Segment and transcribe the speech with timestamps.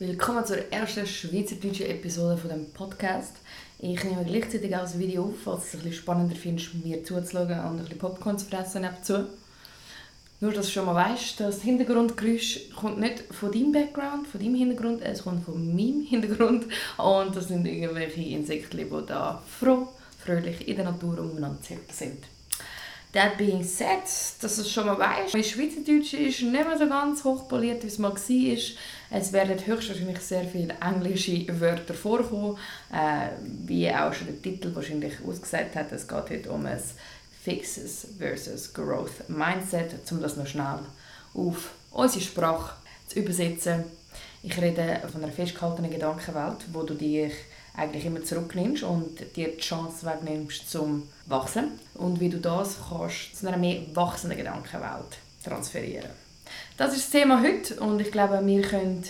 [0.00, 3.32] Willkommen zur ersten schweizerdeutschen Episode von dem Podcast.
[3.80, 7.02] Ich nehme gleichzeitig auch das Video auf, falls du es ein bisschen spannender findest, mir
[7.02, 9.24] zuzuschauen und ein bisschen Popcorn zu fressen dazu.
[10.38, 14.54] Nur, dass du schon mal weißt, das Hintergrundgeräusch kommt nicht von deinem Background, von deinem
[14.54, 16.66] Hintergrund, es kommt von meinem Hintergrund.
[16.96, 19.88] Und das sind irgendwelche Insekten, die da froh,
[20.24, 21.58] fröhlich in der Natur umeinander
[21.90, 22.22] sind.
[23.12, 24.02] That being said,
[24.42, 27.98] dass es schon mal weißt, mein Schweizerdeutsch ist nicht mehr so ganz hochpoliert, wie es
[27.98, 28.58] mal war.
[29.10, 32.58] Es werden höchstwahrscheinlich sehr viele englische Wörter vorkommen,
[32.92, 33.30] äh,
[33.64, 35.90] wie auch schon der Titel wahrscheinlich ausgesagt hat.
[35.92, 36.78] Es geht heute um ein
[37.42, 40.80] Fixes versus Growth Mindset, um das noch schnell
[41.32, 43.84] auf unsere Sprache zu übersetzen.
[44.42, 47.32] Ich rede von einer festgehaltenen Gedankenwelt, wo du dich
[47.78, 53.36] eigentlich immer zurücknimmst und dir die Chance wegnimmst zum Wachsen und wie du das kannst
[53.36, 56.10] zu einer mehr wachsenden Gedankenwelt transferieren.
[56.76, 59.04] Das ist das Thema heute und ich glaube, wir können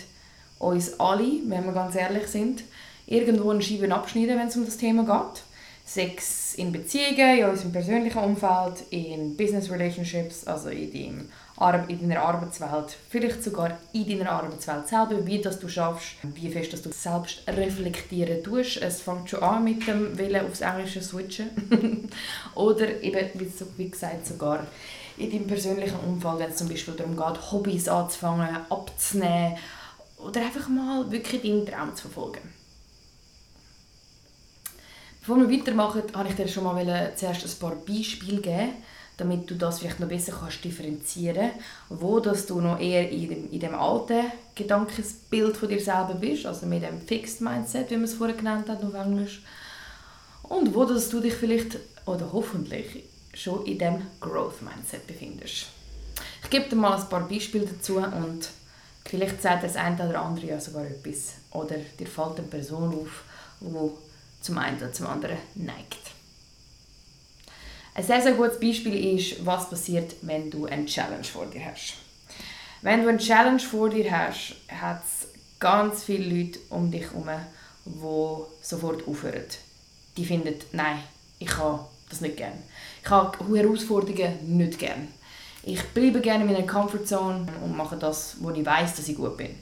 [0.59, 2.63] uns alle, wenn wir ganz ehrlich sind,
[3.07, 5.43] irgendwo einen Scheiben abschneiden, wenn es um das Thema geht.
[5.87, 11.29] Sex in Beziehungen, in unserem persönlichen Umfeld, in Business Relationships, also in, deinem
[11.89, 16.73] in deiner Arbeitswelt, vielleicht sogar in deiner Arbeitswelt selber, wie das du schaffst, wie fest
[16.73, 18.77] dass du selbst reflektieren tust.
[18.77, 21.51] Es fängt schon an mit dem Willen aufs Englische switchen.
[22.55, 23.29] Oder eben,
[23.77, 24.67] wie gesagt, sogar
[25.17, 29.57] in deinem persönlichen Umfeld, wenn es zum Beispiel darum geht, Hobbys anzufangen, abzunehmen
[30.17, 32.55] oder einfach mal wirklich deinen Traum zu verfolgen.
[35.21, 38.73] Bevor wir weitermachen, habe ich dir schon mal zuerst ein paar Beispiele geben,
[39.19, 43.29] damit du das vielleicht noch besser kannst differenzieren kannst, wo dass du noch eher in
[43.29, 47.97] dem, in dem alten Gedankensbild von dir selber bist, also mit dem Fixed Mindset, wie
[47.97, 49.43] man es vorher genannt hat auf Englisch,
[50.45, 55.67] und wo dass du dich vielleicht oder hoffentlich schon in dem Growth Mindset befindest.
[56.43, 58.49] Ich gebe dir mal ein paar Beispiele dazu und
[59.05, 63.25] vielleicht sagt das eine oder andere ja sogar etwas oder dir fällt eine Person auf,
[63.61, 63.91] die
[64.41, 66.18] zum einen oder zum anderen neigt.
[67.99, 71.95] Ein sehr, sehr gutes Beispiel ist, was passiert, wenn du eine Challenge vor dir hast.
[72.81, 75.27] Wenn du eine Challenge vor dir hast, hat es
[75.59, 77.29] ganz viele Leute um dich herum,
[77.85, 79.43] die sofort aufhören.
[80.17, 81.03] Die finden, nein,
[81.41, 82.63] ich habe das nicht gerne.
[83.03, 85.09] Ich habe Herausforderungen nicht gerne.
[85.65, 89.37] Ich bleibe gerne in meiner Comfortzone und mache das, wo ich weiß, dass ich gut
[89.37, 89.59] bin.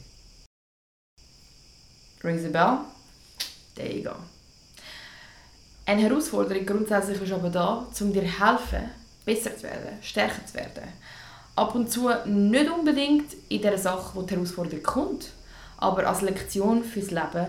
[2.22, 2.80] Rings a bell?
[3.76, 4.16] There you go.
[5.88, 8.90] Eine Herausforderung grundsätzlich ist aber da, um dir helfen,
[9.24, 10.82] besser zu werden, stärker zu werden.
[11.54, 15.28] Ab und zu nicht unbedingt in der Sache, wo die Herausforderung kommt,
[15.76, 17.46] aber als Lektion fürs Leben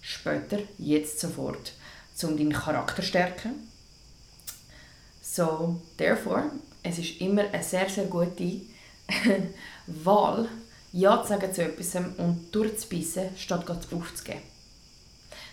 [0.00, 1.74] später, jetzt sofort,
[2.22, 3.68] um deinen Charakter zu stärken.
[5.20, 6.44] So, therefore,
[6.82, 8.62] es ist immer eine sehr, sehr gute
[9.86, 10.48] Wahl,
[10.92, 14.40] Ja zu sagen zu etwas und durchzubeissen, statt aufzugeben.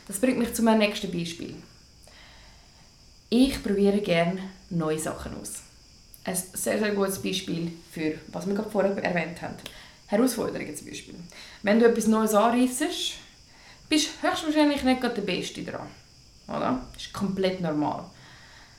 [0.08, 1.56] Das bringt mich zu meinem nächsten Beispiel.
[3.36, 5.64] Ich probiere gerne neue Sachen aus.
[6.24, 9.56] Ein sehr, sehr gutes Beispiel für, was wir gerade vorher erwähnt haben.
[10.06, 11.16] Herausforderungen zum Beispiel.
[11.64, 13.14] Wenn du etwas Neues anreissest,
[13.90, 15.88] bist du höchstwahrscheinlich nicht gerade der Beste dran.
[16.48, 16.86] Oder?
[16.94, 18.06] Das ist komplett normal.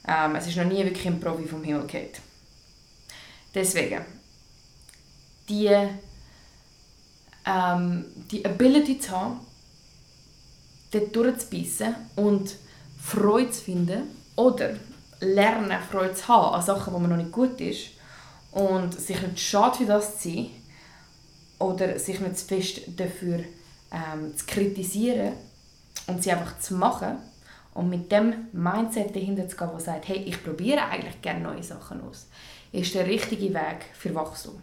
[0.07, 2.11] Ähm, es ist noch nie wirklich ein Profi vom Himmel gefallen.
[3.53, 4.05] Deswegen,
[5.49, 5.77] die,
[7.45, 9.41] ähm, die Ability zu haben,
[10.93, 12.55] dort durchzubeissen und
[13.03, 14.75] Freude zu finden, oder
[15.21, 17.91] lernen, Freude zu haben an Sachen, wo man noch nicht gut ist
[18.53, 20.51] und sich nicht schade für das zu sein
[21.59, 23.41] oder sich nicht zu fest dafür
[23.93, 25.35] ähm, zu kritisieren
[26.07, 27.19] und sie einfach zu machen
[27.75, 31.63] und mit dem Mindset dahinter zu gehen, der sagt, hey, ich probiere eigentlich gerne neue
[31.63, 32.29] Sachen aus,
[32.73, 34.61] ist der richtige Weg für Wachstum.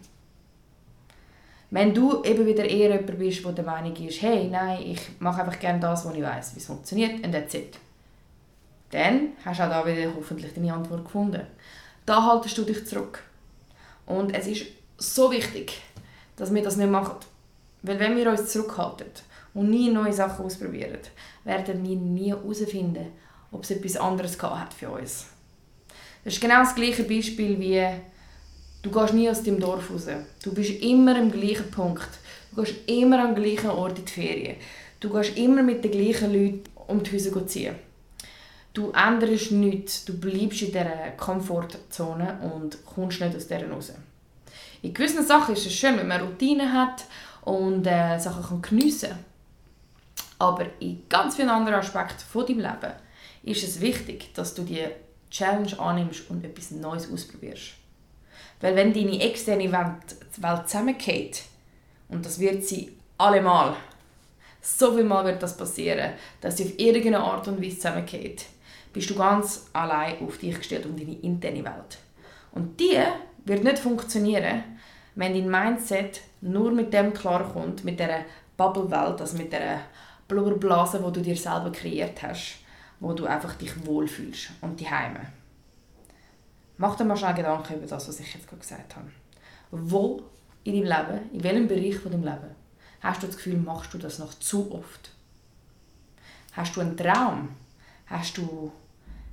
[1.70, 5.40] Wenn du eben wieder eher jemand bist, der der Meinung ist, hey, nein, ich mache
[5.42, 7.78] einfach gerne das, was ich weiß, wie es funktioniert, und that's it
[8.92, 11.42] dann hast du auch da wieder hoffentlich deine Antwort gefunden.
[12.06, 13.22] Da haltest du dich zurück.
[14.06, 14.66] Und es ist
[14.98, 15.80] so wichtig,
[16.36, 17.16] dass wir das nicht machen.
[17.82, 19.06] Weil wenn wir uns zurückhalten
[19.54, 20.98] und nie neue Sachen ausprobieren,
[21.44, 23.08] werden wir nie herausfinden,
[23.50, 25.26] ob es etwas anderes hat für uns.
[26.24, 27.84] Das ist genau das gleiche Beispiel wie
[28.82, 30.06] du gehst nie aus dem Dorf raus.
[30.42, 32.08] Du bist immer am gleichen Punkt.
[32.50, 34.56] Du gehst immer am gleichen Ort in die Ferien.
[35.00, 37.74] Du gehst immer mit den gleichen Leuten um die Häuser ziehen.
[38.74, 43.92] Du änderst nichts, du bleibst in dieser Komfortzone und kommst nicht aus dieser raus.
[44.80, 47.04] In gewissen Sachen ist es schön, wenn man Routine hat
[47.42, 49.24] und äh, Sachen kann geniessen kann.
[50.38, 52.92] Aber in ganz vielen anderen Aspekten von deinem Leben
[53.44, 54.86] ist es wichtig, dass du die
[55.30, 57.74] Challenge annimmst und etwas Neues ausprobierst.
[58.60, 61.42] Weil wenn deine externe Welt zusammengeht,
[62.08, 63.76] und das wird sie allemal,
[64.60, 68.46] so viel Mal wird das passieren, dass sie auf irgendeine Art und Weise zusammengeht,
[68.92, 71.98] bist du ganz allein auf dich gestellt und deine interne Welt.
[72.52, 72.98] Und die
[73.44, 74.64] wird nicht funktionieren,
[75.14, 78.24] wenn dein Mindset nur mit dem klarkommt, mit dieser
[78.56, 79.80] Bubble-Welt, also mit dieser
[80.28, 82.58] Blubberblase, die du dir selber kreiert hast,
[83.00, 85.32] wo du einfach dich wohlfühlst und die Heime.
[86.78, 89.10] Mach dir mal schnell Gedanken über das, was ich jetzt gerade gesagt habe.
[89.70, 90.22] Wo
[90.64, 92.54] in deinem Leben, in welchem Bereich von deinem Leben,
[93.00, 95.10] hast du das Gefühl, machst du das noch zu oft?
[96.52, 97.50] Hast du einen Traum?
[98.06, 98.72] Hast du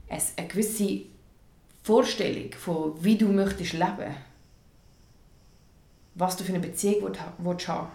[0.09, 1.01] eine gewisse
[1.83, 4.15] Vorstellung von, wie du möchtest leben?
[6.15, 7.91] Was du für eine Beziehung willst haben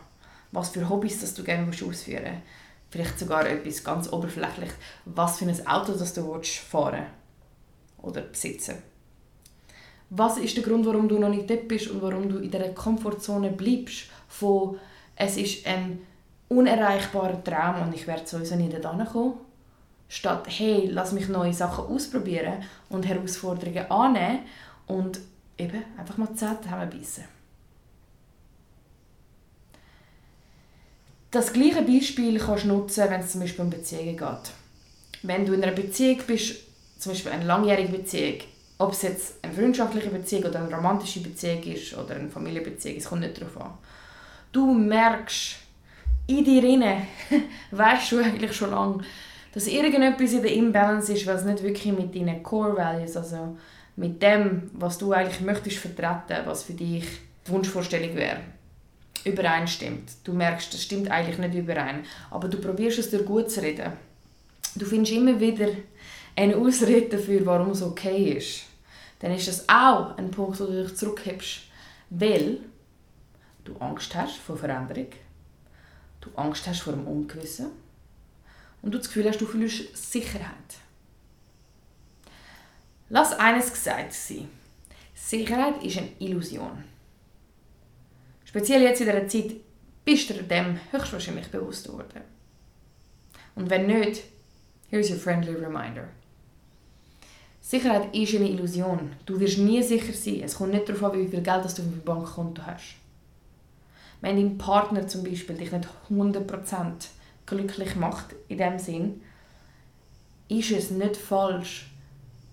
[0.53, 2.43] Was für Hobbys das du gerne ausführen
[2.91, 4.71] Vielleicht sogar etwas ganz oberflächlich.
[5.05, 7.07] Was für ein Auto das du willst fahren
[8.01, 8.77] oder besitzen
[10.17, 12.69] was ist der Grund, warum du noch nicht dort bist und warum du in dieser
[12.69, 14.79] Komfortzone bleibst von
[15.17, 16.01] es ist ein
[16.49, 19.35] unerreichbarer Traum und ich werde sowieso nicht dorthin kommen,
[20.09, 24.41] statt hey, lass mich neue Sachen ausprobieren und Herausforderungen annehmen
[24.87, 25.21] und
[25.59, 27.25] eben einfach mal Zähne zusammenbeissen.
[31.31, 34.53] Das gleiche Beispiel kannst du nutzen, wenn es zum Beispiel um Beziehungen geht.
[35.23, 36.55] Wenn du in einer Beziehung bist,
[36.99, 38.39] zum Beispiel eine langjährige Beziehung,
[38.79, 43.07] ob es jetzt eine freundschaftliche Beziehung oder eine romantische Beziehung ist oder eine Familienbeziehung, es
[43.07, 43.79] kommt nicht darauf an.
[44.53, 45.57] Du merkst
[46.29, 47.07] in dir rein,
[47.73, 49.03] weißt du eigentlich schon lange,
[49.55, 53.57] dass irgendetwas in der Imbalance ist, was nicht wirklich mit deinen Core Values, also
[53.95, 57.07] mit dem, was du eigentlich möchtest vertreten, was für dich
[57.47, 58.41] die Wunschvorstellung wäre,
[59.25, 60.11] übereinstimmt.
[60.25, 63.93] Du merkst, das stimmt eigentlich nicht überein, aber du probierst es dir gut zu reden.
[64.75, 65.69] Du findest immer wieder
[66.35, 68.65] eine Ausrede dafür, warum es okay ist,
[69.21, 71.61] dann ist das auch ein Punkt, wo du dich zurückhebst,
[72.11, 72.59] weil
[73.65, 75.11] du Angst hast vor Veränderung,
[76.21, 77.84] du Angst hast vor dem Ungewissen
[78.85, 80.45] und du das Gefühl hast, du fühlst Sicherheit.
[83.09, 84.49] Lass eines gesagt sein.
[85.15, 86.85] Sicherheit ist eine Illusion.
[88.45, 89.57] Speziell jetzt in dieser Zeit
[90.05, 92.21] bist du dem höchstwahrscheinlich bewusst geworden.
[93.55, 94.23] Und wenn nicht,
[94.91, 96.09] here's your friendly reminder.
[97.63, 99.13] Sicherheit ist eine Illusion.
[99.25, 100.43] Du wirst nie sicher sein.
[100.43, 102.97] Es kommt nicht darauf an, wie viel Geld du auf dem Bankkonto hast.
[104.21, 107.07] Wenn dein Partner zum Beispiel dich nicht 100%
[107.47, 109.23] glücklich macht, in dem Sinn,
[110.49, 111.91] ist es nicht falsch,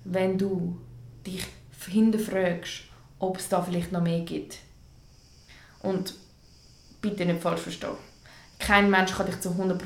[0.04, 0.78] wenn du
[1.26, 1.46] dich
[1.88, 2.84] hinterfragst,
[3.20, 4.58] ob es da vielleicht noch mehr gibt.
[5.82, 6.16] Und
[7.02, 7.98] bitte nicht falsch verstehen.
[8.60, 9.80] Kein Mensch kann dich zu 100%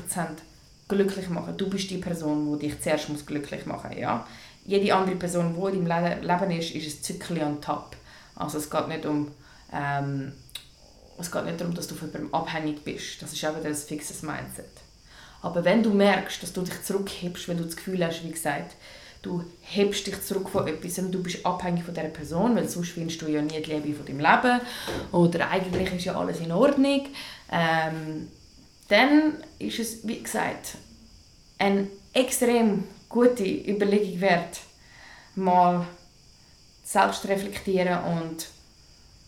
[0.88, 1.56] glücklich machen.
[1.56, 3.98] Du bist die Person, die dich zuerst glücklich machen muss.
[3.98, 4.26] Ja?
[4.66, 7.96] jede andere Person, die in deinem Leben ist, ist ein Zückchen on top.
[8.34, 9.30] Also es geht nicht um
[9.72, 10.32] ähm,
[11.18, 13.22] es geht nicht darum, dass du von jemandem abhängig bist.
[13.22, 14.70] Das ist eben ein fixes Mindset.
[15.42, 18.74] Aber wenn du merkst, dass du dich zurückhebst, wenn du das Gefühl hast, wie gesagt,
[19.22, 22.90] du hebst dich zurück von etwas und du bist abhängig von dieser Person, weil sonst
[22.90, 24.60] findest du ja nie die Liebe von deinem Leben
[25.12, 27.06] oder eigentlich ist ja alles in Ordnung,
[27.50, 28.28] ähm,
[28.88, 30.76] dann ist es, wie gesagt,
[31.58, 34.60] ein extrem gute Überlegung wert,
[35.34, 35.86] mal
[36.84, 38.46] selbst reflektieren und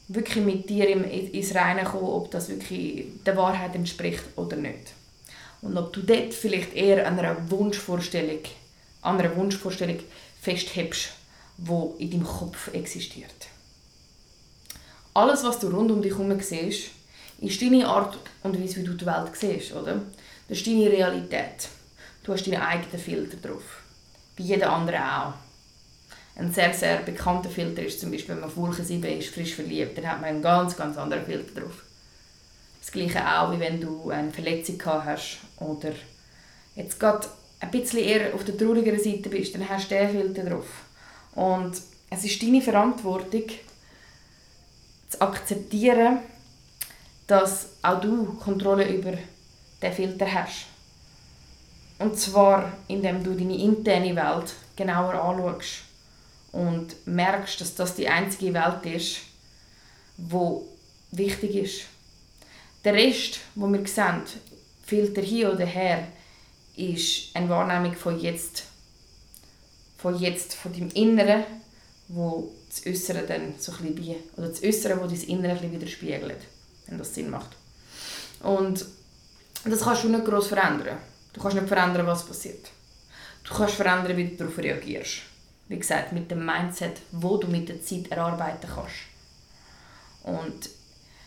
[0.09, 4.93] wirklich mit dir ins Reine kommen, ob das wirklich der Wahrheit entspricht oder nicht.
[5.61, 8.41] Und ob du dort vielleicht eher an einer Wunschvorstellung,
[9.03, 9.99] an einer Wunschvorstellung
[10.41, 11.11] festhebst,
[11.57, 13.49] wo in deinem Kopf existiert.
[15.15, 16.91] Alles, was du rund um dich herum siehst,
[17.41, 20.01] ist deine Art und Weise, wie du die Welt siehst, oder?
[20.49, 21.69] Das ist deine Realität.
[22.23, 23.83] Du hast deinen eigenen Filter drauf.
[24.37, 25.35] Wie jeder andere auch.
[26.37, 29.55] Ein sehr, sehr bekannter Filter ist zum Beispiel, wenn man auf Wolke 7 ist, frisch
[29.55, 31.83] verliebt, dann hat man einen ganz, ganz anderen Filter drauf.
[32.81, 35.93] Das gleiche auch, wie wenn du eine Verletzung hast oder
[36.75, 37.27] jetzt gerade
[37.61, 40.67] ein bisschen eher auf der traurigeren Seite bist, dann hast du diesen Filter drauf.
[41.35, 41.81] Und
[42.11, 43.45] es ist deine Verantwortung,
[45.09, 46.19] zu akzeptieren,
[47.27, 49.13] dass auch du Kontrolle über
[49.83, 50.67] diesen Filter hast.
[51.99, 55.83] Und zwar, indem du deine interne Welt genauer anschaust
[56.53, 59.19] und merkst, dass das die einzige Welt ist,
[60.17, 60.67] wo
[61.11, 61.81] wichtig ist.
[62.89, 64.23] Der Rest, wo wir sehen,
[64.83, 66.09] Filter hier oder her,
[66.75, 68.63] ist eine Wahrnehmung von jetzt,
[69.99, 71.45] von jetzt, von deinem Inneren,
[72.09, 75.73] wo das Äußere dann so ein bisschen, oder das Äußere, wo dein Innere ein bisschen
[75.75, 76.39] widerspiegelt,
[76.87, 77.51] wenn das Sinn macht.
[78.41, 78.87] Und
[79.67, 80.97] das kannst du nicht groß verändern.
[81.35, 82.71] Du kannst nicht verändern, was passiert.
[83.45, 85.25] Du kannst verändern, wie du darauf reagierst.
[85.69, 88.95] Wie gesagt, mit dem Mindset, wo du mit der Zeit erarbeiten kannst.
[90.23, 90.78] Und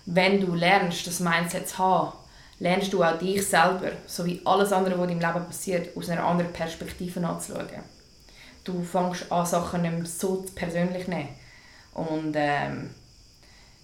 [0.05, 2.13] wenn du lernst, das Mindset zu haben,
[2.59, 6.53] lernst du auch dich selber, sowie alles andere, was deinem Leben passiert, aus einer anderen
[6.53, 7.83] Perspektive anzuschauen.
[8.63, 11.29] Du fängst an, Sachen nicht mehr so persönlich zu nehmen
[11.93, 12.91] und ähm,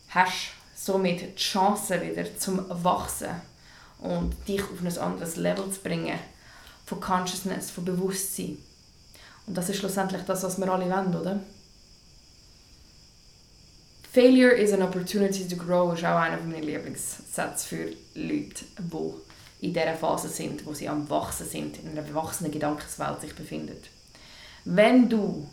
[0.09, 3.41] hast somit die Chance wieder zum Wachsen
[3.99, 6.19] und dich auf ein anderes Level zu bringen
[6.85, 8.57] von Consciousness, von Bewusstsein.
[9.47, 11.39] Und das ist schlussendlich das, was wir alle wollen, oder?
[14.17, 19.73] Failure is an opportunity to grow ist auch einer meiner Lieblingssätze für Leute, die in
[19.75, 23.77] dieser Phase sind, wo sie am Wachsen sind, in einer bewachsenen Gedankenswelt sich befinden.
[24.65, 25.47] Wenn du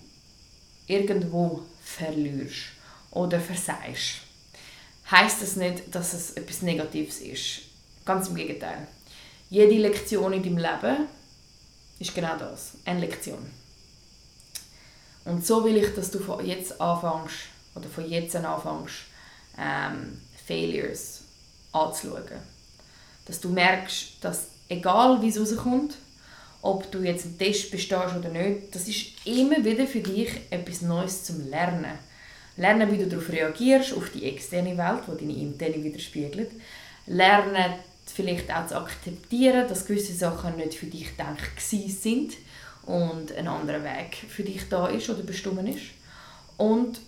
[0.87, 2.69] irgendwo verlierst
[3.11, 4.23] oder versagst,
[5.11, 7.61] heißt das nicht, dass es etwas Negatives ist.
[8.07, 8.89] Ganz im Gegenteil.
[9.51, 11.07] Jede Lektion in deinem Leben
[11.99, 13.45] ist genau das, eine Lektion.
[15.27, 18.95] Und so will ich, dass du von jetzt anfängst, oder von jetzt an anfängst,
[19.59, 21.23] ähm, Failures
[21.73, 22.23] anzuschauen.
[23.27, 25.97] Dass du merkst, dass egal wie es rauskommt,
[26.63, 30.83] ob du jetzt einen Test bestehst oder nicht, das ist immer wieder für dich etwas
[30.83, 31.99] Neues zum Lernen.
[32.57, 36.51] Lernen, wie du darauf reagierst, auf die externe Welt, die deine interne widerspiegelt.
[37.07, 37.75] Lernen,
[38.07, 42.35] vielleicht auch zu akzeptieren, dass gewisse Sachen nicht für dich gedacht sind
[42.87, 45.87] und ein anderer Weg für dich da ist oder bestimmt ist.
[46.57, 47.01] Und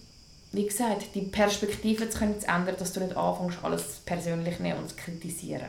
[0.57, 4.79] wie gesagt, die Perspektive zu, können zu ändern, dass du nicht anfängst, alles persönlich nehmen
[4.79, 5.69] und zu kritisieren.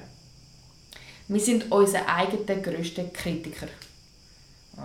[1.28, 3.68] Wir sind unser eigener grösster Kritiker.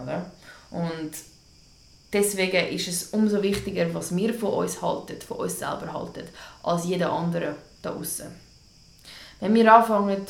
[0.02, 0.32] Oder?
[0.70, 1.12] Und
[2.12, 6.26] deswegen ist es umso wichtiger, was wir von uns halten, von uns selber halten,
[6.64, 8.26] als jeder andere da außen.
[9.38, 10.26] Wenn wir anfangen,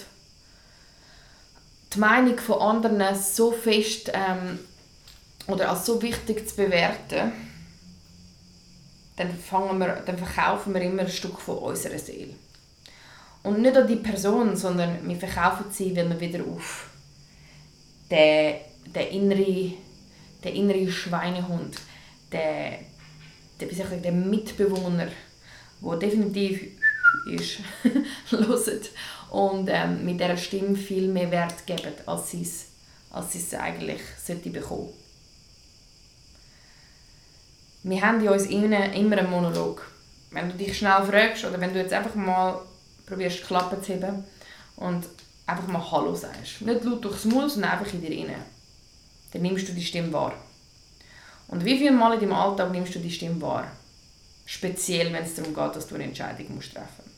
[1.95, 4.59] die Meinung von anderen so fest ähm,
[5.47, 7.33] oder als so wichtig zu bewerten,
[9.23, 12.35] dann, fangen wir, dann verkaufen wir immer ein Stück von unserer Seele.
[13.43, 16.91] Und nicht an die Person, sondern wir verkaufen sie, wenn wir wieder auf
[18.11, 19.75] den, den, inneren,
[20.45, 21.77] den inneren Schweinehund,
[22.33, 22.75] den,
[23.61, 25.09] den, wie sagen, den Mitbewohner,
[25.81, 26.63] der definitiv
[27.27, 27.59] ist,
[28.31, 28.81] hören
[29.31, 32.67] und ähm, mit dieser Stimme viel mehr Wert geben, als sie es,
[33.11, 35.02] als sie es eigentlich sollte bekommen
[37.85, 39.91] wir haben in uns innen immer einen Monolog.
[40.31, 42.61] Wenn du dich schnell fragst oder wenn du jetzt einfach mal
[43.07, 44.25] probierst, die Klappe zu heben
[44.77, 45.05] und
[45.47, 46.63] einfach mal Hallo sagst.
[46.63, 48.35] Nicht laut durchs Maul, sondern einfach in dir rein.
[49.33, 50.35] Dann nimmst du die Stimme wahr.
[51.49, 53.71] Und wie viele Mal in deinem Alltag nimmst du die Stimme wahr?
[54.47, 57.11] Speziell, wenn es darum geht, dass du eine Entscheidung musst treffen musst.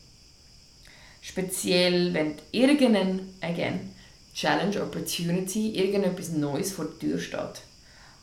[1.21, 3.93] Speziell, wenn irgendeine, again,
[4.35, 7.63] Challenge, Opportunity, irgendetwas Neues vor der Tür steht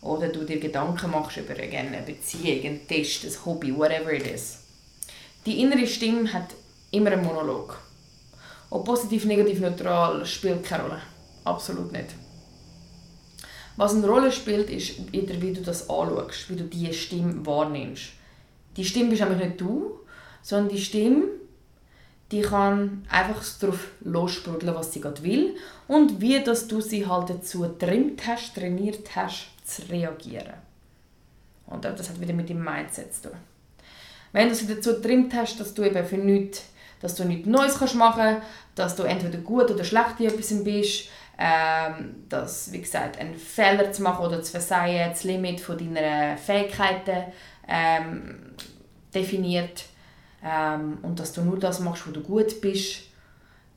[0.01, 4.59] oder du dir Gedanken machst über eine Beziehung, einen Test, ein Hobby, whatever it is.
[5.45, 6.49] Die innere Stimme hat
[6.91, 7.79] immer einen Monolog.
[8.69, 11.01] Ob positiv, negativ, neutral, spielt keine Rolle.
[11.43, 12.09] Absolut nicht.
[13.77, 18.11] Was eine Rolle spielt, ist wieder, wie du das anschaust, wie du diese Stimme wahrnimmst.
[18.77, 19.99] Die Stimme bist nämlich nicht du,
[20.41, 21.25] sondern die Stimme
[22.31, 25.55] die kann einfach darauf lossprudeln, was sie gerade will
[25.87, 30.53] und wie dass du sie halt dazu trimmt hast, trainiert hast, zu reagieren.
[31.67, 33.37] Und das hat wieder mit dem Mindset zu tun.
[34.31, 36.65] Wenn du sie dazu trimmt hast, dass du eben für nichts,
[37.01, 38.37] dass du nichts Neues kannst machen
[38.75, 43.91] dass du entweder gut oder schlecht in etwas bist, ähm, dass, wie gesagt, einen Fehler
[43.91, 47.25] zu machen oder zu versehen, das Limit von deiner Fähigkeiten
[47.67, 48.53] ähm,
[49.13, 49.85] definiert
[50.43, 53.01] ähm, und dass du nur das machst, wo du gut bist,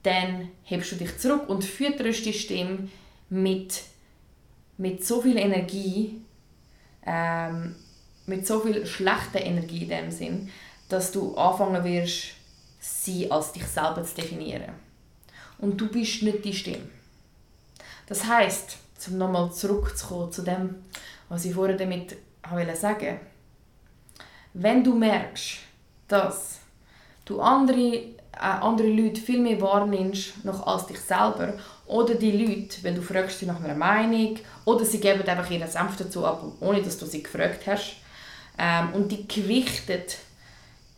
[0.03, 2.89] dann hebst du dich zurück und fütterst die Stimme
[3.31, 3.83] mit,
[4.77, 6.21] mit so viel Energie,
[7.07, 7.77] ähm,
[8.27, 10.51] mit so viel schlechter Energie in dem Sinn,
[10.89, 12.29] dass du anfangen wirst,
[12.81, 14.73] sie als dich selber zu definieren.
[15.59, 16.89] Und du bist nicht die Stimme.
[18.07, 18.79] Das heißt,
[19.09, 20.77] um nochmal zurückzukommen zu dem,
[21.29, 22.17] was ich vorher damit
[22.75, 23.21] sagen
[24.55, 25.59] wenn du merkst,
[26.09, 26.61] dass
[27.25, 31.55] du andere, äh, andere Leute viel mehr wahrnimmst noch als dich selber
[31.87, 35.71] oder die Leute, wenn du fragst sie nach einer Meinung oder sie geben einfach ihren
[35.71, 37.97] Senf dazu ab, ohne dass du sie gefragt hast
[38.59, 40.19] ähm, und die gewichtet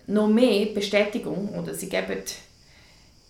[0.06, 2.22] noch mehr Bestätigung oder sie geben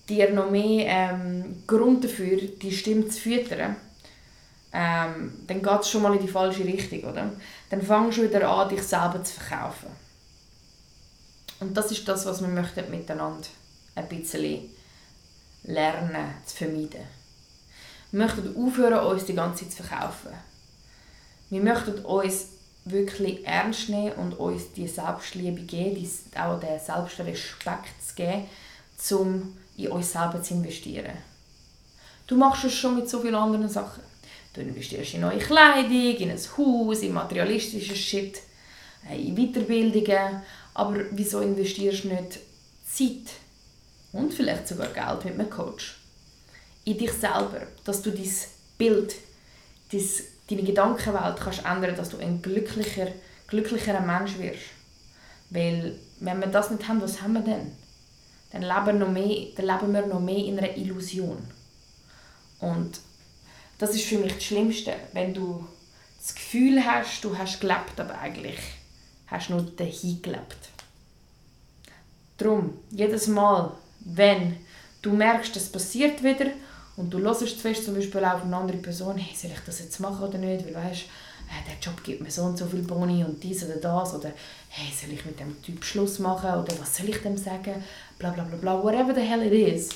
[0.08, 3.76] dir noch mehr ähm, Grund dafür, die Stimme zu füttern,
[4.72, 7.32] ähm, dann geht es schon mal in die falsche Richtung, oder?
[7.70, 9.88] Dann fangst du wieder an, dich selber zu verkaufen.
[11.60, 13.48] Und das ist das, was wir möchten miteinander
[13.94, 14.68] ein bisschen
[15.64, 17.00] lernen zu vermeiden.
[18.10, 20.30] Wir möchten aufhören, uns die ganze Zeit zu verkaufen.
[21.50, 22.46] Wir möchten uns
[22.84, 28.46] wirklich ernst nehmen und uns die Selbstliebe geben, auch den Selbstrespekt zu geben,
[29.10, 31.16] um in uns selber zu investieren.
[32.26, 34.02] Du machst es schon mit so vielen anderen Sachen.
[34.52, 38.40] Du investierst in neue Kleidung, in ein Haus, in materialistisches Shit,
[39.08, 40.42] äh, in Weiterbildungen.
[40.75, 42.38] Aber wieso investierst du nicht
[42.88, 43.34] Zeit
[44.12, 45.96] und vielleicht sogar Geld mit einem Coach
[46.87, 48.31] in dich selber, dass du dein
[48.78, 49.16] Bild,
[49.93, 50.09] dein,
[50.49, 53.09] deine Gedankenwelt kannst ändern, dass du ein glücklicher,
[53.49, 54.71] glücklicherer Mensch wirst.
[55.50, 57.73] Weil wenn wir das nicht haben, was haben wir denn?
[58.52, 61.38] Dann leben, noch mehr, dann leben wir noch mehr in einer Illusion.
[62.61, 63.00] Und
[63.78, 65.66] das ist für mich das Schlimmste, wenn du
[66.19, 68.59] das Gefühl hast, du hast gelebt, aber eigentlich
[69.26, 70.71] hast du nur dahin gelebt.
[72.38, 74.57] Darum, jedes Mal, wenn
[75.02, 76.47] du merkst, es passiert wieder
[76.97, 79.81] und du hörst zu fest zum Beispiel auf eine andere Person, hey, soll ich das
[79.81, 82.83] jetzt machen oder nicht, weil weißt, äh, der Job gibt mir so und so viel
[82.83, 84.33] Boni und dies oder das oder
[84.69, 87.85] hey, soll ich mit dem Typ Schluss machen oder was soll ich dem sagen,
[88.19, 89.91] bla bla bla bla, whatever the hell it is.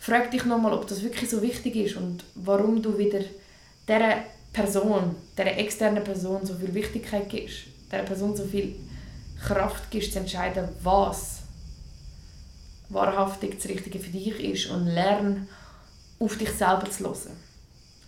[0.00, 3.20] Frag dich nochmal, ob das wirklich so wichtig ist und warum du wieder
[3.86, 7.58] dieser Person, dieser externen Person so viel Wichtigkeit gibst,
[7.92, 8.76] dieser Person so viel
[9.40, 11.40] Kraft gibst, zu entscheiden, was
[12.88, 15.46] wahrhaftig das Richtige für dich ist und lern
[16.18, 17.36] auf dich selber zu hören.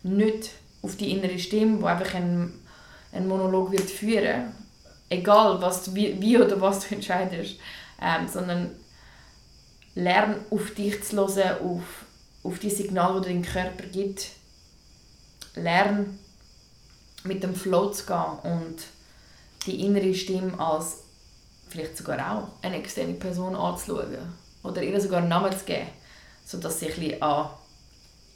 [0.03, 0.51] Nicht
[0.83, 2.65] auf die innere Stimme, die einfach einen,
[3.13, 4.53] einen Monolog wird führen
[5.11, 7.57] egal was, wie, wie oder was du entscheidest,
[8.01, 8.71] ähm, sondern
[9.95, 11.83] lern auf dich zu hören, auf,
[12.43, 14.29] auf die Signale, die dein Körper gibt.
[15.57, 16.19] Lern
[17.25, 18.77] mit dem Flow zu gehen und
[19.67, 20.99] die innere Stimme als
[21.69, 24.17] vielleicht sogar auch eine externe Person anzuschauen
[24.63, 25.89] oder ihr sogar einen Namen zu geben,
[26.47, 27.51] sodass sie ein bisschen an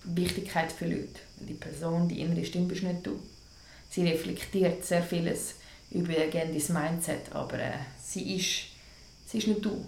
[0.04, 1.16] Wichtigkeit verliert.
[1.40, 3.18] Die Person, die innere Stimme bist nicht du.
[3.90, 5.54] Sie reflektiert sehr vieles
[5.90, 8.66] über dein Mindset, aber äh, sie, ist,
[9.26, 9.86] sie ist nicht du.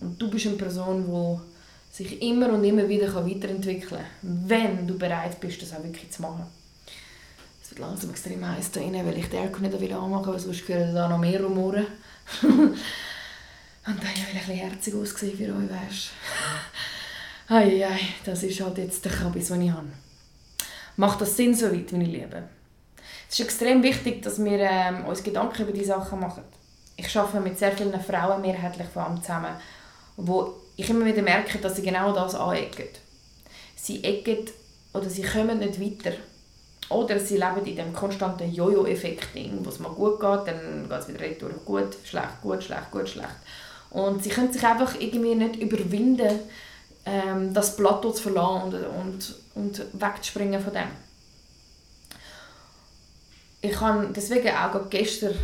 [0.00, 4.98] Und du bist eine Person, die sich immer und immer wieder weiterentwickeln kann, wenn du
[4.98, 6.46] bereit bist, das auch wirklich zu machen.
[7.62, 10.68] Es wird langsam extrem heiß da rein, weil ich den Aircon nicht anmachen will, sonst
[10.68, 11.86] hören da noch mehr Rumoren.
[12.42, 12.76] und
[13.84, 16.10] dann will ich ein bisschen herzig aussehen für euch, weißt
[17.46, 19.88] Eieiei, das ist halt jetzt der Kabis, den ich habe.
[20.96, 22.44] Macht das Sinn so weit, meine Lieben?
[23.28, 26.42] Es ist extrem wichtig, dass wir ähm, uns Gedanken über diese Sachen machen.
[26.96, 29.54] Ich arbeite mit sehr vielen Frauen mehrheitlich vor allem zusammen,
[30.16, 32.88] wo ich immer wieder merke, dass sie genau das anecken.
[33.76, 34.46] Sie ecken
[34.94, 36.16] oder sie kommen nicht weiter.
[36.88, 39.28] Oder sie leben in dem konstanten Jojo-Effekt,
[39.62, 43.08] wo es mal gut geht, dann geht es wieder retour gut, schlecht, gut, schlecht, gut,
[43.08, 43.36] schlecht.
[43.90, 46.40] Und sie können sich einfach irgendwie nicht überwinden,
[47.06, 50.88] ähm, das Plateau zu verlassen und, und, und wegzuspringen von dem.
[53.60, 55.34] Ich habe deswegen auch gestern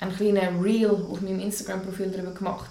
[0.00, 2.70] einen kleinen Reel auf meinem Instagram-Profil darüber gemacht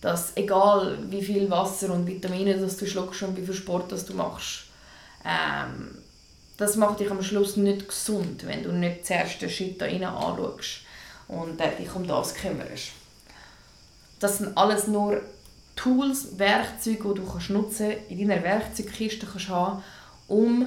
[0.00, 4.04] dass egal wie viel Wasser und Vitamine das du schluckst und wie viel Sport das
[4.04, 4.66] du machst,
[5.24, 5.98] ähm,
[6.56, 10.04] das macht dich am Schluss nicht gesund, wenn du nicht zuerst den Shit da rein
[10.04, 10.82] anschaust
[11.28, 12.92] und äh, dich um das kümmerst.
[14.20, 15.20] Das sind alles nur
[15.76, 19.82] Tools, Werkzeuge, die du kannst nutzen in deiner Werkzeugkiste kannst haben,
[20.26, 20.66] um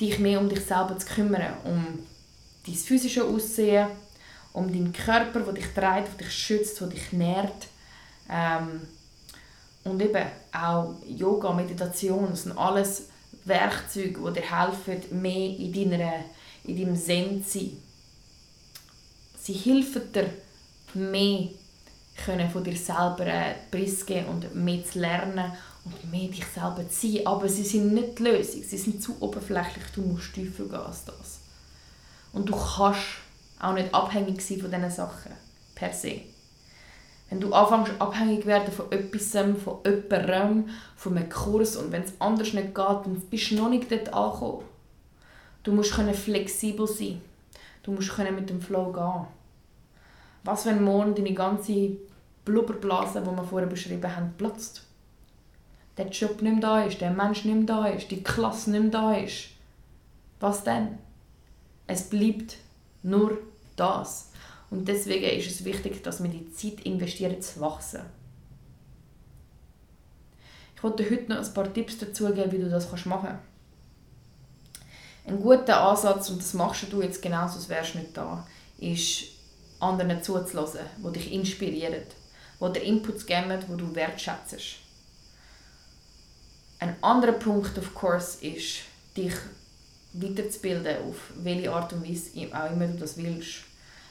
[0.00, 1.98] dich mehr um dich selber zu kümmern, um
[2.66, 3.88] dein physische Aussehen,
[4.52, 7.66] um deinen Körper, der dich trägt, der dich schützt, der dich nährt,
[8.30, 8.80] ähm,
[9.84, 13.08] und eben auch Yoga, Meditation, das sind alles
[13.44, 16.24] Werkzeuge, die dir helfen, mehr in, deiner,
[16.64, 17.82] in deinem Zen zu sein.
[19.40, 20.30] Sie helfen dir,
[20.94, 21.48] mehr
[22.24, 25.52] können von dir selber äh, preisgeben und mehr zu lernen
[25.84, 27.26] und mehr dich selber zu sein.
[27.26, 31.04] Aber sie sind nicht die Lösung, sie sind zu oberflächlich, du musst tiefer gehen als
[31.04, 31.40] das.
[32.32, 33.00] Und du kannst
[33.58, 35.32] auch nicht abhängig sein von diesen Sachen,
[35.74, 36.22] per se.
[37.28, 39.30] Wenn du anfängst abhängig werden von etwas,
[39.62, 43.70] von jemandem, von einem Kurs und wenn es anders nicht geht, dann bist du noch
[43.70, 44.64] nicht dort angekommen.
[45.62, 47.20] Du musst flexibel sein.
[47.82, 49.26] Du musst mit dem Flow gehen.
[50.42, 51.96] Was, wenn morgen deine ganze
[52.50, 54.82] Blubberblase, die wir vorher beschrieben haben, platzt?
[55.96, 58.82] Der Job nicht mehr da ist, der Mensch nicht mehr da ist, die Klasse nicht
[58.82, 59.48] mehr da ist.
[60.40, 60.98] Was denn?
[61.86, 62.56] Es bleibt
[63.02, 63.38] nur
[63.76, 64.30] das.
[64.70, 68.02] Und deswegen ist es wichtig, dass wir die Zeit investieren, zu wachsen.
[70.76, 73.44] Ich wollte heute noch ein paar Tipps dazu geben, wie du das machen kannst.
[75.26, 78.46] Ein guter Ansatz, und das machst du jetzt genauso, als wärst du nicht da,
[78.78, 79.24] ist,
[79.78, 82.02] anderen zuzulassen, die dich inspirieren,
[82.68, 84.76] dir Inputs geben, die du wertschätzt.
[86.78, 88.80] Ein anderer Punkt, of course, ist,
[89.16, 89.34] dich
[90.12, 93.70] weiterzubilden, auf welche Art und Weise auch immer du das willst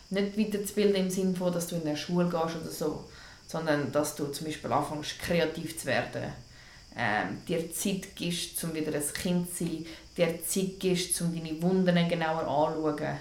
[0.10, 3.06] nicht weiterzubilden im Sinne von, dass du in der Schule gehst oder so,
[3.48, 6.34] sondern dass du zum Beispiel anfängst, kreativ zu werden,
[6.98, 9.86] ähm, dir Zeit gibst, um wieder ein Kind zu sein,
[10.18, 13.18] dir Zeit gibst, um deine Wunden genauer anzuschauen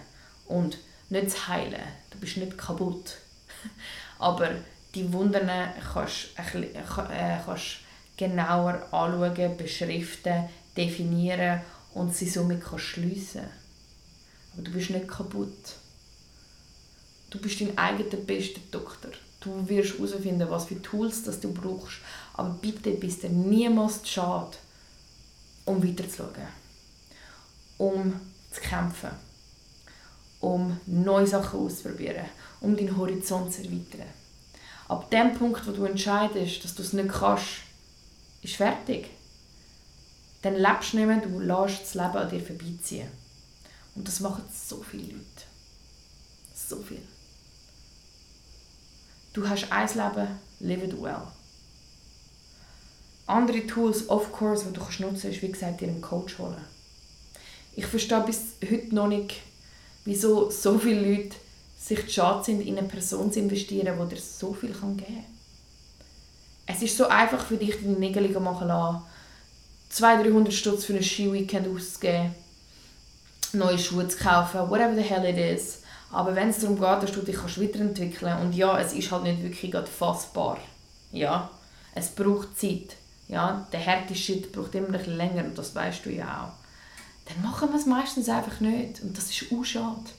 [0.47, 0.79] und
[1.11, 1.83] nicht zu heilen.
[2.11, 3.17] Du bist nicht kaputt.
[4.19, 4.51] Aber
[4.95, 5.49] die Wunden
[5.93, 7.79] kannst du äh, kannst
[8.17, 11.61] genauer anschauen, beschriften, definieren
[11.95, 13.47] und sie somit schliessen
[14.53, 15.77] Aber du bist nicht kaputt.
[17.31, 19.11] Du bist dein eigener bester Doktor.
[19.41, 21.99] Du wirst herausfinden, was für Tools das du brauchst.
[22.35, 24.57] Aber bitte bist dir niemals zu schade,
[25.65, 26.49] um weiterzuschauen.
[27.77, 28.21] Um
[28.51, 29.11] zu kämpfen.
[30.41, 32.27] Um neue Sachen auszuprobieren.
[32.61, 34.09] Um deinen Horizont zu erweitern.
[34.89, 37.45] Ab dem Punkt, wo du entscheidest, dass du es nicht kannst,
[38.43, 39.11] ist fertig.
[40.43, 43.09] Dann lebst du nicht mehr, du lässt das Leben an dir vorbeiziehen.
[43.95, 45.45] Und das machen so viele Leute.
[46.55, 47.03] So viel.
[49.35, 50.29] Du hast ein Leben,
[50.61, 51.23] live it well.
[53.27, 56.65] Andere Tools, of course, die du nutzen kannst, ist, wie gesagt, dir einen Coach holen.
[57.77, 59.35] Ich verstehe bis heute noch nicht,
[60.05, 61.37] wieso so viele Leute
[61.79, 65.25] sich die schade sind, in eine Person zu investieren, die dir so viel geben kann.
[66.67, 69.03] Es ist so einfach für dich, deine Nägel machen lassen,
[69.89, 72.35] 200, 300 Stutz für ein Ski-Weekend auszugeben,
[73.55, 75.83] neue Schuhe zu kaufen, whatever the hell it is.
[76.11, 79.11] Aber wenn es darum geht, dass du dich kannst weiterentwickeln kannst, und ja, es ist
[79.11, 80.59] halt nicht wirklich fassbar.
[81.13, 81.51] Ja,
[81.95, 82.97] es braucht Zeit.
[83.29, 87.29] Ja, der härteste Shit braucht immer ein bisschen länger und das weißt du ja auch.
[87.29, 90.11] Dann machen wir es meistens einfach nicht und das ist auch schade.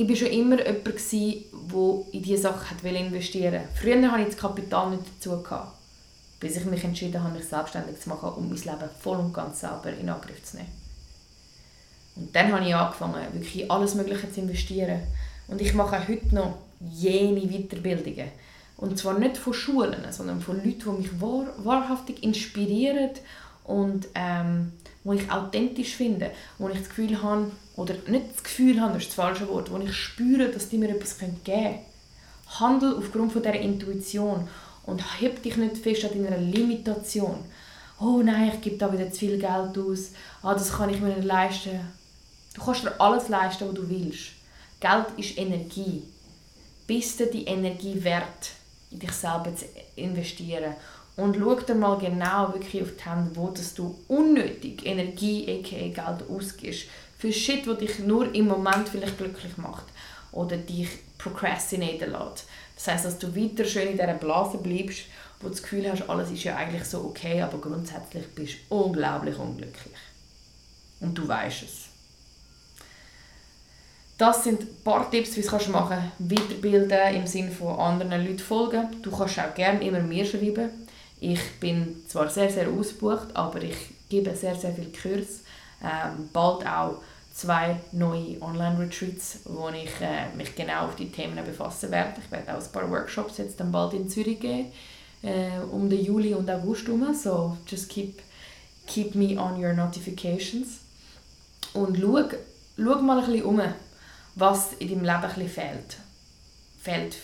[0.00, 3.68] Ich war schon immer jemand, der in diese Sachen investieren wollte.
[3.74, 5.42] Früher hatte ich das Kapital nicht dazu.
[6.38, 9.58] Bis ich mich entschieden habe, mich selbstständig zu machen, um mein Leben voll und ganz
[9.58, 10.68] selber in Angriff zu nehmen.
[12.14, 15.00] Und dann habe ich angefangen, wirklich alles Mögliche zu investieren.
[15.48, 18.28] Und ich mache heute noch jene Weiterbildungen.
[18.76, 23.10] Und zwar nicht von Schulen, sondern von Leuten, die mich wahr, wahrhaftig inspirieren
[23.64, 28.80] und ähm, wo ich authentisch finde, wo ich das Gefühl habe, oder nicht das Gefühl
[28.80, 31.78] habe, das ist das falsche Wort, wo ich spüre, dass die mir etwas geben können.
[32.58, 34.48] Handel aufgrund von dieser Intuition
[34.84, 37.38] und heb dich nicht fest an deiner Limitation.
[38.00, 40.10] Oh nein, ich gebe da wieder zu viel Geld aus.
[40.42, 41.78] Ah, das kann ich mir nicht leisten.
[42.54, 44.30] Du kannst dir alles leisten, was du willst.
[44.80, 46.02] Geld ist Energie.
[46.88, 48.50] Bist du die Energie wert,
[48.90, 50.74] in dich selber zu investieren?
[51.16, 55.76] Und schau dir mal genau wirklich auf die Hände, wo dass du unnötig Energie, aka
[55.76, 56.86] Geld ausgibst.
[57.18, 59.84] Für Shit, der dich nur im Moment vielleicht glücklich macht.
[60.32, 62.46] Oder dich procrastinaten lässt.
[62.76, 65.02] Das heisst, dass du weiter schön in dieser Blase bleibst,
[65.40, 68.76] wo du das Gefühl hast, alles ist ja eigentlich so okay, aber grundsätzlich bist du
[68.76, 69.96] unglaublich unglücklich.
[71.00, 71.88] Und du weißt es.
[74.16, 76.12] Das sind ein paar Tipps, wie du es machen kannst.
[76.18, 79.00] Weiterbilden im Sinne von anderen Leuten folgen.
[79.02, 80.70] Du kannst auch gerne immer mir schreiben.
[81.20, 83.76] Ich bin zwar sehr, sehr ausgebucht, aber ich
[84.08, 85.40] gebe sehr, sehr viele Kurs.
[85.82, 87.00] Ähm, bald auch
[87.32, 92.20] zwei neue Online-Retreats, wo ich äh, mich genau auf die Themen befassen werde.
[92.24, 94.72] Ich werde auch ein paar Workshops jetzt dann bald in Zürich geben,
[95.22, 97.14] äh, um den Juli und August herum.
[97.14, 98.20] So, just keep,
[98.86, 100.78] keep me on your notifications.
[101.74, 102.24] Und schau,
[102.76, 103.62] schau mal ein bisschen um
[104.34, 105.96] was in deinem Leben ein fehlt.
[106.80, 107.16] fehlt.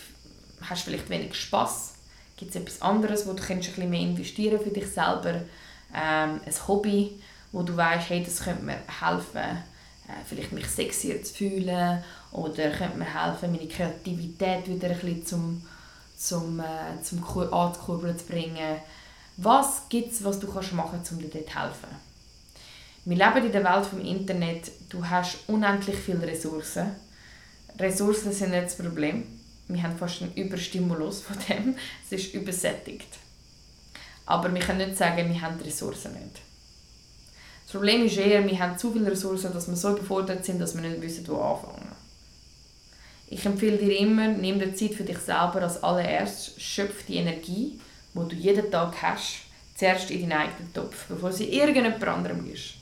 [0.60, 1.94] Hast du vielleicht wenig Spass?
[2.36, 5.42] Gibt es etwas anderes, wo du ein bisschen mehr investieren für dich selber?
[5.94, 7.20] Ähm, ein Hobby,
[7.54, 12.70] wo du weißt, hey, das könnte mir helfen, äh, vielleicht mich sexier zu fühlen oder
[12.70, 15.62] könnte mir helfen, meine Kreativität wieder ein bisschen zum,
[16.16, 18.78] zum, äh, zum Ankurbeln zu bringen.
[19.36, 21.88] Was gibt es, was du kannst machen kannst, um dir dort zu helfen?
[23.04, 24.72] Wir leben in der Welt des Internet.
[24.88, 26.90] Du hast unendlich viele Ressourcen.
[27.78, 29.26] Ressourcen sind nicht das Problem.
[29.68, 31.76] Wir haben fast einen Überstimulus von dem.
[32.04, 33.18] Es ist übersättigt.
[34.26, 36.40] Aber wir können nicht sagen, wir haben die Ressourcen nicht.
[37.74, 40.76] Das Problem ist eher, wir haben zu viele Ressourcen, dass wir so überfordert sind, dass
[40.76, 41.88] wir nicht wissen, wo anfangen.
[43.26, 47.80] Ich empfehle dir immer, nimm dir Zeit für dich selber als allererstes, schöpf die Energie,
[48.14, 49.38] die du jeden Tag hast,
[49.74, 52.74] zuerst in deinen eigenen Topf, bevor sie irgendjemand anderem ist.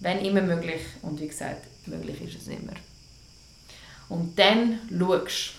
[0.00, 0.80] Wenn immer möglich.
[1.02, 2.72] Und wie gesagt, möglich ist es immer.
[4.08, 5.52] Und dann schaust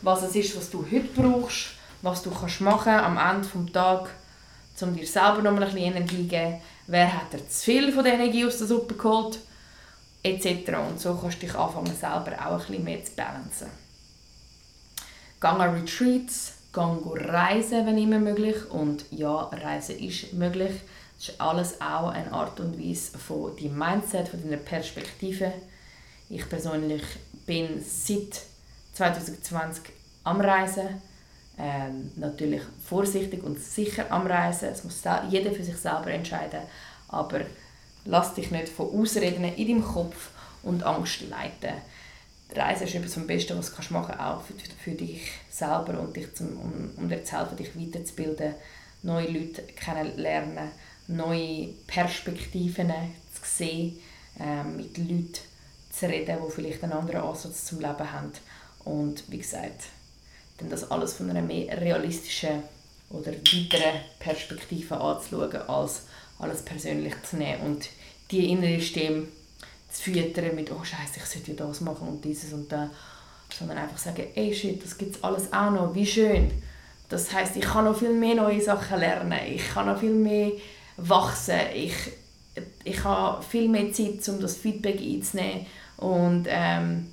[0.00, 1.70] was es ist, was du heute brauchst,
[2.02, 4.12] was du kannst machen am Ende des Tages,
[4.80, 6.60] um dir selber noch ein bisschen Energie zu geben.
[6.86, 9.38] Wer hat dir zu viel von der Energie aus der Suppe geholt?
[10.22, 10.68] Etc.
[10.88, 13.68] Und so kannst du dich anfangen, selber auch ein bisschen mehr zu balancen.
[15.40, 18.70] Gang an Retreats, gang reisen, wenn immer möglich.
[18.70, 20.72] Und ja, Reisen ist möglich.
[21.18, 25.52] Das ist alles auch eine Art und Weise von deinem Mindset, von deiner Perspektive.
[26.28, 27.02] Ich persönlich
[27.46, 28.40] bin seit
[28.94, 29.84] 2020
[30.24, 31.00] am Reisen.
[31.58, 34.68] Ähm, natürlich vorsichtig und sicher am Reisen.
[34.68, 36.60] Es muss jeder für sich selber entscheiden.
[37.08, 37.40] Aber
[38.04, 40.30] lass dich nicht von Ausreden in deinem Kopf
[40.62, 41.76] und Angst leiten.
[42.54, 46.16] Reisen ist etwas vom Besten, was du machen kannst, auch für, für dich selber und
[46.16, 48.54] dich zum, um, um dir zu helfen, dich weiterzubilden,
[49.02, 50.70] neue Leute kennenlernen,
[51.08, 52.92] neue Perspektiven
[53.32, 53.98] zu sehen,
[54.38, 55.38] ähm, mit Leuten
[55.90, 58.32] zu reden, die vielleicht einen anderen Ansatz zum Leben haben.
[58.84, 59.84] Und wie gesagt,
[60.62, 62.62] dann das alles von einer mehr realistischen
[63.10, 66.02] oder weiteren Perspektive anzuschauen, als
[66.38, 67.88] alles persönlich zu nehmen und
[68.30, 69.28] die innere Stimme
[69.90, 72.88] zu füttern mit «Oh Scheiße, ich sollte ja das machen und dieses und das»,
[73.56, 76.50] sondern einfach sagen «Ey shit, das gibt es alles auch noch, wie schön».
[77.08, 80.52] Das heißt, ich kann noch viel mehr neue Sachen lernen, ich kann noch viel mehr
[80.96, 81.94] wachsen, ich,
[82.84, 85.66] ich habe viel mehr Zeit, um das Feedback einzunehmen
[85.98, 87.08] und ähm,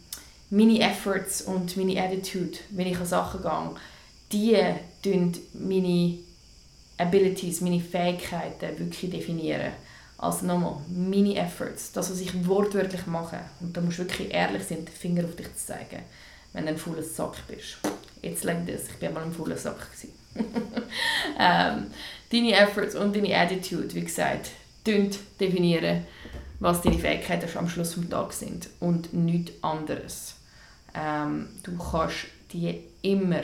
[0.49, 3.41] meine Efforts und meine Attitude, wenn ich an Sachen
[4.29, 6.17] gehe, die definieren meine
[6.97, 9.71] Abilities, meine Fähigkeiten wirklich definieren.
[10.17, 13.39] Also nochmal, meine Efforts, das, was ich wortwörtlich mache.
[13.62, 16.03] Und da musst du wirklich ehrlich sein, den Finger auf dich zu zeigen,
[16.51, 17.77] wenn du ein fauler Sack bist.
[18.21, 19.88] Jetzt leg das, ich war mal ein fauler Sack.
[21.39, 21.88] ähm,
[22.31, 24.51] deine Efforts und deine Attitude, wie gesagt,
[24.85, 26.05] definieren,
[26.59, 30.35] was deine Fähigkeiten am Schluss des Tages sind und nichts anderes.
[30.93, 33.43] Ähm, du kannst die immer,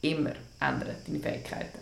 [0.00, 1.78] immer ändern, deine Fähigkeiten.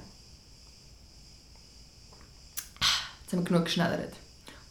[3.22, 4.14] Jetzt haben wir genug geschnellert.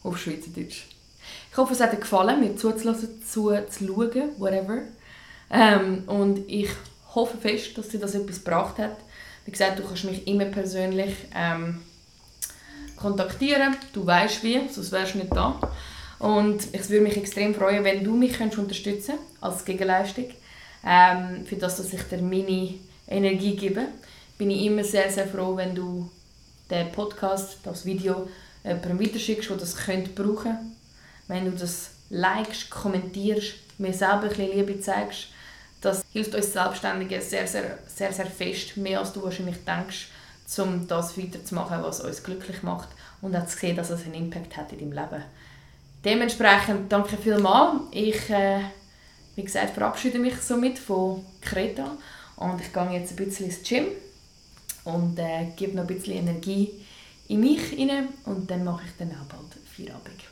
[0.02, 0.84] Auf Schweizerdeutsch.
[1.50, 4.82] Ich hoffe, es hat dir gefallen, mir zuzulassen, zuzuschauen, whatever.
[5.50, 6.68] Ähm, und ich
[7.14, 8.96] hoffe fest, dass dir das etwas gebracht hat.
[9.44, 11.80] Wie gesagt, du kannst mich immer persönlich ähm,
[12.96, 13.76] kontaktieren.
[13.92, 15.58] Du weißt wie, sonst wärst du nicht da.
[16.18, 20.26] Und ich würde mich extrem freuen, wenn du mich unterstützen könntest, als Gegenleistung,
[20.84, 22.74] ähm, für das, dass ich dir meine
[23.08, 23.86] Energie gebe.
[24.36, 26.10] Bin ich immer sehr, sehr froh, wenn du
[26.70, 28.28] den Podcast, das Video
[28.64, 30.76] jemandem weiterschickst, der das könnte brauchen
[31.26, 35.28] Wenn du das likest, kommentierst, mir selber ein bisschen Liebe zeigst,
[35.80, 40.08] das hilft uns Selbstständigen sehr, sehr, sehr, sehr fest, mehr als du wahrscheinlich denkst,
[40.58, 42.88] um das weiterzumachen, was uns glücklich macht
[43.20, 45.24] und auch zu sehen, dass es einen Impact hat in deinem Leben.
[46.04, 47.80] Dementsprechend danke vielmals.
[47.92, 48.60] Ich, äh,
[49.38, 51.96] wie gesagt, verabschiede mich somit von Kreta
[52.34, 53.84] und ich gehe jetzt ein bisschen ins Gym
[54.82, 56.72] und äh, gebe noch ein bisschen Energie
[57.28, 60.24] in mich rein und dann mache ich dann auch bald Feierabend.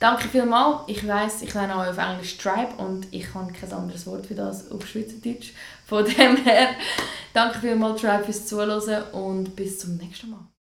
[0.00, 0.80] Danke vielmals.
[0.88, 4.34] Ich weiß, ich lerne auch auf Englisch Tribe und ich habe kein anderes Wort für
[4.34, 5.52] das auf Schweizerdeutsch.
[5.86, 6.70] Von dem her,
[7.32, 10.48] danke vielmals Tribe fürs Zuhören und bis zum nächsten Mal.